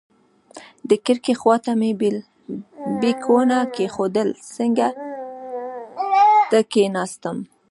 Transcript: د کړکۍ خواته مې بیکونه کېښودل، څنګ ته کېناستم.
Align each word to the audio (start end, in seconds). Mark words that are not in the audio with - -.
د 0.89 0.91
کړکۍ 1.05 1.35
خواته 1.41 1.71
مې 1.79 1.91
بیکونه 3.01 3.57
کېښودل، 3.75 4.29
څنګ 4.55 4.77
ته 6.49 6.59
کېناستم. 6.71 7.37